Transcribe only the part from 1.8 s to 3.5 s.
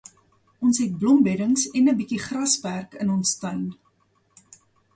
en 'n bietjie grasperk in ons